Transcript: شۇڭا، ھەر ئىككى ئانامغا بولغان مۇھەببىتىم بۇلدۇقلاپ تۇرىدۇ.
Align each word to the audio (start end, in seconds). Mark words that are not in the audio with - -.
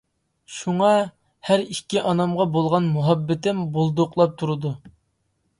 شۇڭا، 0.59 0.87
ھەر 1.49 1.65
ئىككى 1.75 2.01
ئانامغا 2.11 2.49
بولغان 2.57 2.87
مۇھەببىتىم 2.97 3.63
بۇلدۇقلاپ 3.77 4.35
تۇرىدۇ. 4.41 4.77